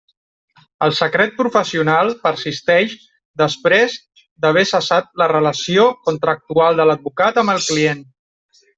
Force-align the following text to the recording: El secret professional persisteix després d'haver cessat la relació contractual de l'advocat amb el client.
El 0.85 0.93
secret 0.99 1.35
professional 1.41 2.09
persisteix 2.23 2.97
després 3.43 3.99
d'haver 4.17 4.67
cessat 4.73 5.15
la 5.25 5.31
relació 5.37 5.89
contractual 6.11 6.83
de 6.83 6.91
l'advocat 6.93 7.43
amb 7.45 7.59
el 7.59 7.67
client. 7.73 8.07